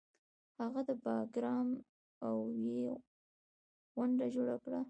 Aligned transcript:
هغه 0.59 0.81
د 0.89 0.91
باګرام 1.03 1.67
اوویی 2.27 2.81
غونډه 3.95 4.25
جوړه 4.35 4.55
کړه 4.63 4.79